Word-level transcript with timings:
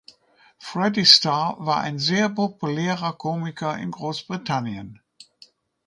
Freddie 0.57 1.05
Starr 1.05 1.57
war 1.63 1.79
ein 1.81 1.99
sehr 1.99 2.27
populärer 2.27 3.13
Komiker 3.13 3.77
in 3.77 3.91
Großbritannien. 3.91 4.99